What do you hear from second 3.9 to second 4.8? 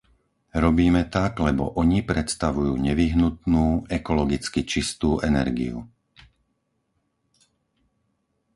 ekologicky